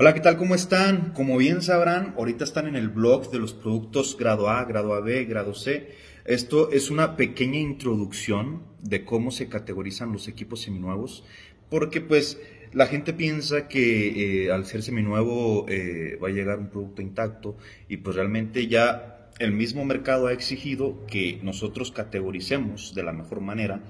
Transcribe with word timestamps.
Hola, 0.00 0.14
¿qué 0.14 0.20
tal? 0.20 0.36
¿Cómo 0.36 0.54
están? 0.54 1.12
Como 1.12 1.36
bien 1.38 1.60
sabrán, 1.60 2.14
ahorita 2.16 2.44
están 2.44 2.68
en 2.68 2.76
el 2.76 2.88
blog 2.88 3.32
de 3.32 3.40
los 3.40 3.52
productos 3.52 4.16
grado 4.16 4.48
A, 4.48 4.64
grado 4.64 4.94
AB, 4.94 5.26
grado 5.26 5.54
C. 5.54 5.88
Esto 6.24 6.70
es 6.70 6.92
una 6.92 7.16
pequeña 7.16 7.58
introducción 7.58 8.62
de 8.80 9.04
cómo 9.04 9.32
se 9.32 9.48
categorizan 9.48 10.12
los 10.12 10.28
equipos 10.28 10.60
seminuevos, 10.60 11.24
porque 11.68 12.00
pues 12.00 12.40
la 12.72 12.86
gente 12.86 13.12
piensa 13.12 13.66
que 13.66 14.44
eh, 14.44 14.52
al 14.52 14.66
ser 14.66 14.84
seminuevo 14.84 15.66
eh, 15.68 16.16
va 16.22 16.28
a 16.28 16.30
llegar 16.30 16.60
un 16.60 16.70
producto 16.70 17.02
intacto 17.02 17.56
y 17.88 17.96
pues 17.96 18.14
realmente 18.14 18.68
ya 18.68 19.17
el 19.38 19.52
mismo 19.52 19.84
mercado 19.84 20.26
ha 20.26 20.32
exigido 20.32 21.06
que 21.06 21.38
nosotros 21.42 21.92
categoricemos 21.92 22.94
de 22.94 23.02
la 23.02 23.12
mejor 23.12 23.40
manera 23.40 23.82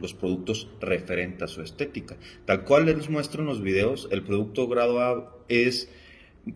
los 0.00 0.14
productos 0.14 0.68
referentes 0.80 1.42
a 1.42 1.48
su 1.48 1.62
estética. 1.62 2.16
Tal 2.44 2.64
cual 2.64 2.86
les 2.86 3.08
muestro 3.10 3.42
en 3.42 3.48
los 3.48 3.62
videos, 3.62 4.08
el 4.10 4.22
producto 4.22 4.66
grado 4.68 5.00
A 5.00 5.36
es 5.48 5.88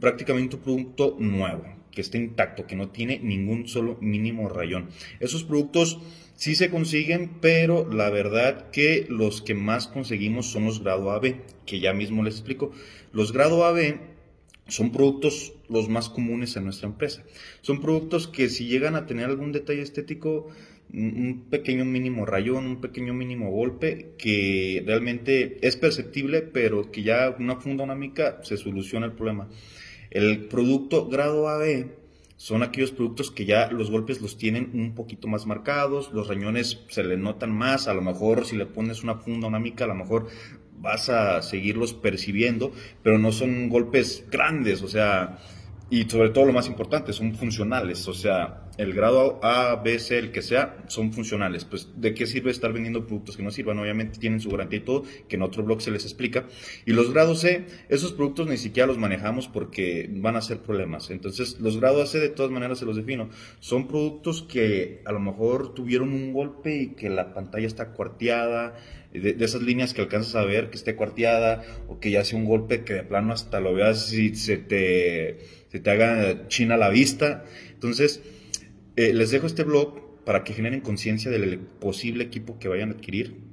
prácticamente 0.00 0.56
un 0.56 0.62
producto 0.62 1.16
nuevo, 1.18 1.64
que 1.90 2.00
está 2.00 2.18
intacto, 2.18 2.66
que 2.66 2.76
no 2.76 2.90
tiene 2.90 3.18
ningún 3.20 3.68
solo 3.68 3.96
mínimo 4.00 4.48
rayón. 4.48 4.88
Esos 5.20 5.44
productos 5.44 5.98
sí 6.34 6.54
se 6.54 6.70
consiguen, 6.70 7.38
pero 7.40 7.90
la 7.90 8.10
verdad 8.10 8.70
que 8.70 9.06
los 9.08 9.42
que 9.42 9.54
más 9.54 9.88
conseguimos 9.88 10.46
son 10.46 10.64
los 10.64 10.82
grado 10.82 11.10
AB, 11.10 11.36
que 11.66 11.80
ya 11.80 11.92
mismo 11.92 12.22
les 12.22 12.34
explico. 12.34 12.72
Los 13.12 13.32
grado 13.32 13.64
AB 13.64 13.98
son 14.68 14.92
productos 14.92 15.54
los 15.68 15.88
más 15.88 16.08
comunes 16.08 16.56
en 16.56 16.64
nuestra 16.64 16.88
empresa. 16.88 17.24
Son 17.62 17.80
productos 17.80 18.28
que 18.28 18.48
si 18.48 18.66
llegan 18.66 18.94
a 18.94 19.06
tener 19.06 19.26
algún 19.26 19.52
detalle 19.52 19.82
estético, 19.82 20.48
un 20.92 21.46
pequeño 21.50 21.84
mínimo 21.84 22.24
rayón, 22.24 22.66
un 22.66 22.80
pequeño 22.80 23.12
mínimo 23.12 23.50
golpe 23.50 24.14
que 24.16 24.82
realmente 24.86 25.58
es 25.66 25.76
perceptible, 25.76 26.42
pero 26.42 26.90
que 26.90 27.02
ya 27.02 27.34
una 27.38 27.56
funda 27.56 27.94
mica 27.94 28.40
se 28.42 28.56
soluciona 28.56 29.06
el 29.06 29.12
problema. 29.12 29.48
El 30.10 30.46
producto 30.46 31.06
grado 31.08 31.48
AB 31.48 31.90
son 32.36 32.62
aquellos 32.62 32.92
productos 32.92 33.30
que 33.30 33.44
ya 33.44 33.70
los 33.70 33.90
golpes 33.90 34.22
los 34.22 34.38
tienen 34.38 34.70
un 34.72 34.94
poquito 34.94 35.28
más 35.28 35.44
marcados, 35.44 36.12
los 36.12 36.28
rayones 36.28 36.84
se 36.88 37.02
le 37.02 37.16
notan 37.16 37.50
más, 37.50 37.88
a 37.88 37.94
lo 37.94 38.00
mejor 38.00 38.46
si 38.46 38.56
le 38.56 38.64
pones 38.64 39.02
una 39.02 39.16
funda 39.16 39.50
mica, 39.58 39.84
a 39.84 39.88
lo 39.88 39.96
mejor 39.96 40.28
vas 40.80 41.08
a 41.08 41.42
seguirlos 41.42 41.94
percibiendo, 41.94 42.72
pero 43.02 43.18
no 43.18 43.32
son 43.32 43.68
golpes 43.68 44.24
grandes, 44.30 44.82
o 44.82 44.88
sea, 44.88 45.38
y 45.90 46.04
sobre 46.04 46.30
todo 46.30 46.44
lo 46.44 46.52
más 46.52 46.68
importante, 46.68 47.12
son 47.12 47.34
funcionales, 47.34 48.06
o 48.08 48.14
sea, 48.14 48.68
el 48.78 48.94
grado 48.94 49.40
A, 49.42 49.74
B, 49.74 49.98
C, 49.98 50.18
el 50.18 50.30
que 50.30 50.40
sea, 50.40 50.84
son 50.86 51.12
funcionales. 51.12 51.64
Pues, 51.64 51.88
¿de 51.96 52.14
qué 52.14 52.26
sirve 52.26 52.52
estar 52.52 52.72
vendiendo 52.72 53.06
productos 53.06 53.36
que 53.36 53.42
no 53.42 53.50
sirvan? 53.50 53.78
Obviamente 53.80 54.20
tienen 54.20 54.40
su 54.40 54.50
garantía 54.50 54.78
y 54.78 54.82
todo, 54.82 55.02
que 55.28 55.34
en 55.34 55.42
otro 55.42 55.64
blog 55.64 55.82
se 55.82 55.90
les 55.90 56.04
explica. 56.04 56.46
Y 56.86 56.92
los 56.92 57.12
grados 57.12 57.40
C, 57.40 57.66
esos 57.88 58.12
productos 58.12 58.46
ni 58.46 58.56
siquiera 58.56 58.86
los 58.86 58.96
manejamos 58.96 59.48
porque 59.48 60.08
van 60.12 60.36
a 60.36 60.40
ser 60.40 60.58
problemas. 60.58 61.10
Entonces, 61.10 61.58
los 61.58 61.80
grados 61.80 62.10
C, 62.10 62.20
de 62.20 62.28
todas 62.28 62.52
maneras, 62.52 62.78
se 62.78 62.84
los 62.84 62.96
defino. 62.96 63.30
Son 63.58 63.88
productos 63.88 64.42
que 64.42 65.02
a 65.04 65.12
lo 65.12 65.18
mejor 65.18 65.74
tuvieron 65.74 66.12
un 66.12 66.32
golpe 66.32 66.76
y 66.76 66.86
que 66.94 67.10
la 67.10 67.34
pantalla 67.34 67.66
está 67.66 67.88
cuarteada, 67.94 68.76
de, 69.12 69.36
esas 69.40 69.62
líneas 69.62 69.94
que 69.94 70.00
alcanzas 70.00 70.34
a 70.34 70.44
ver 70.44 70.70
que 70.70 70.76
esté 70.76 70.94
cuarteada, 70.94 71.64
o 71.88 71.98
que 71.98 72.10
ya 72.10 72.24
sea 72.24 72.38
un 72.38 72.44
golpe 72.44 72.84
que 72.84 72.94
de 72.94 73.02
plano 73.02 73.32
hasta 73.32 73.60
lo 73.60 73.74
veas 73.74 74.12
y 74.12 74.34
se 74.34 74.56
te, 74.56 75.38
se 75.68 75.80
te 75.80 75.90
haga 75.90 76.48
china 76.48 76.76
la 76.76 76.90
vista. 76.90 77.44
Entonces, 77.72 78.22
eh, 78.96 79.12
les 79.12 79.30
dejo 79.30 79.46
este 79.46 79.64
blog 79.64 80.24
para 80.24 80.44
que 80.44 80.52
generen 80.52 80.80
conciencia 80.80 81.30
del 81.30 81.58
posible 81.58 82.24
equipo 82.24 82.58
que 82.58 82.68
vayan 82.68 82.90
a 82.90 82.92
adquirir. 82.92 83.47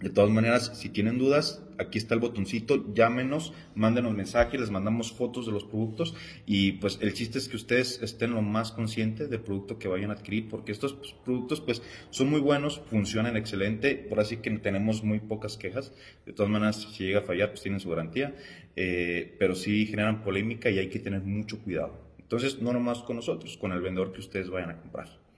De 0.00 0.08
todas 0.08 0.30
maneras, 0.30 0.72
si 0.74 0.88
tienen 0.88 1.18
dudas, 1.18 1.62
aquí 1.78 1.98
está 1.98 2.14
el 2.14 2.20
botoncito, 2.20 2.94
llámenos, 2.94 3.52
mándenos 3.74 4.14
mensajes, 4.14 4.58
les 4.58 4.70
mandamos 4.70 5.12
fotos 5.12 5.44
de 5.44 5.52
los 5.52 5.64
productos 5.64 6.14
y 6.46 6.72
pues 6.72 6.98
el 7.02 7.12
chiste 7.12 7.36
es 7.36 7.48
que 7.48 7.56
ustedes 7.56 8.00
estén 8.02 8.32
lo 8.32 8.40
más 8.40 8.72
conscientes 8.72 9.28
del 9.28 9.40
producto 9.40 9.78
que 9.78 9.88
vayan 9.88 10.08
a 10.10 10.14
adquirir 10.14 10.48
porque 10.48 10.72
estos 10.72 10.94
pues, 10.94 11.12
productos 11.12 11.60
pues 11.60 11.82
son 12.08 12.30
muy 12.30 12.40
buenos, 12.40 12.80
funcionan 12.86 13.36
excelente, 13.36 13.94
por 13.94 14.20
así 14.20 14.38
que 14.38 14.50
tenemos 14.52 15.04
muy 15.04 15.20
pocas 15.20 15.58
quejas. 15.58 15.92
De 16.24 16.32
todas 16.32 16.50
maneras, 16.50 16.76
si 16.76 17.04
llega 17.04 17.18
a 17.18 17.22
fallar, 17.22 17.50
pues 17.50 17.60
tienen 17.60 17.80
su 17.80 17.90
garantía, 17.90 18.34
eh, 18.76 19.36
pero 19.38 19.54
sí 19.54 19.84
generan 19.84 20.22
polémica 20.24 20.70
y 20.70 20.78
hay 20.78 20.88
que 20.88 20.98
tener 20.98 21.20
mucho 21.20 21.58
cuidado. 21.58 22.00
Entonces, 22.18 22.62
no 22.62 22.72
nomás 22.72 23.00
con 23.00 23.16
nosotros, 23.16 23.58
con 23.58 23.72
el 23.72 23.82
vendedor 23.82 24.12
que 24.12 24.20
ustedes 24.20 24.48
vayan 24.48 24.70
a 24.70 24.80
comprar. 24.80 25.29